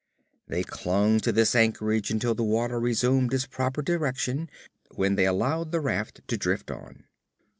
[0.47, 4.49] They clung to this anchorage until the water resumed its proper direction,
[4.95, 7.03] when they allowed the raft to drift on.